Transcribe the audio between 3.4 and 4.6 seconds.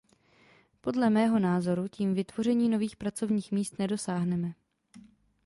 míst nedosáhneme.